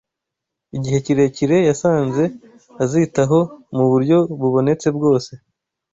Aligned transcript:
igihe 0.77 0.97
kirekire 1.05 1.57
yasanze 1.69 2.23
azitaho 2.83 3.39
mu 3.75 3.85
buryo 3.91 4.17
bubonetse 4.41 4.87
bwose 4.97 5.31